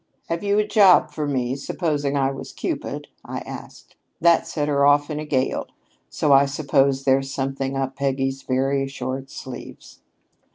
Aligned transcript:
'Have 0.29 0.43
you 0.43 0.57
a 0.57 0.65
job 0.67 1.11
for 1.11 1.27
me 1.27 1.55
supposing 1.55 2.17
I 2.17 2.31
was 2.31 2.51
Cupid?' 2.53 3.05
I 3.23 3.41
asked. 3.41 3.95
That 4.19 4.47
set 4.47 4.67
her 4.67 4.83
off 4.83 5.11
in 5.11 5.19
a 5.19 5.25
gale. 5.25 5.67
So 6.09 6.33
I 6.33 6.47
suppose 6.47 7.03
there's 7.03 7.31
something 7.31 7.77
up 7.77 7.95
Peggy's 7.97 8.41
very 8.41 8.87
short 8.87 9.29
sleeves." 9.29 9.99